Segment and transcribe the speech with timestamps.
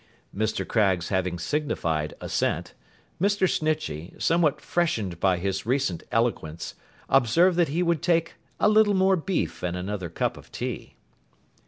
[0.35, 0.67] Mr.
[0.67, 2.73] Craggs having signified assent,
[3.21, 3.47] Mr.
[3.47, 6.73] Snitchey, somewhat freshened by his recent eloquence,
[7.07, 10.95] observed that he would take a little more beef and another cup of tea.